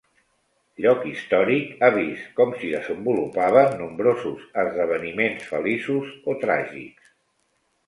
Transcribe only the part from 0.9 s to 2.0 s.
històric, ha